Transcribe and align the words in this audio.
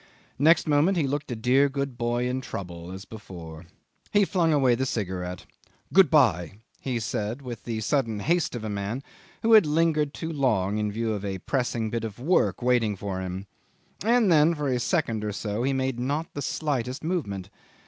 Next 0.39 0.67
moment 0.67 0.97
he 0.97 1.05
looked 1.05 1.31
a 1.31 1.35
dear 1.35 1.69
good 1.69 1.95
boy 1.95 2.27
in 2.27 2.41
trouble, 2.41 2.91
as 2.91 3.05
before. 3.05 3.67
He 4.11 4.25
flung 4.25 4.51
away 4.51 4.73
the 4.73 4.87
cigarette. 4.87 5.45
"Good 5.93 6.09
bye," 6.09 6.53
he 6.79 6.99
said, 6.99 7.43
with 7.43 7.65
the 7.65 7.81
sudden 7.81 8.21
haste 8.21 8.55
of 8.55 8.63
a 8.63 8.67
man 8.69 9.03
who 9.43 9.53
had 9.53 9.67
lingered 9.67 10.11
too 10.11 10.33
long 10.33 10.79
in 10.79 10.91
view 10.91 11.13
of 11.13 11.23
a 11.23 11.37
pressing 11.37 11.91
bit 11.91 12.03
of 12.03 12.17
work 12.17 12.63
waiting 12.63 12.95
for 12.95 13.21
him; 13.21 13.45
and 14.03 14.31
then 14.31 14.55
for 14.55 14.69
a 14.69 14.79
second 14.79 15.23
or 15.23 15.31
so 15.31 15.61
he 15.61 15.71
made 15.71 15.99
not 15.99 16.33
the 16.33 16.41
slightest 16.41 17.03
movement. 17.03 17.51